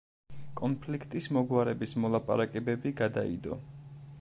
[0.61, 3.61] კონფლიქტის მოგვარების მოლაპარაკებები გადაიდო.